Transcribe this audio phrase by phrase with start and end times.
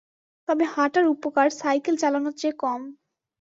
[0.47, 2.81] তবে হাঁটার উপকার সাইকেল চালানোর চেয়ে কম।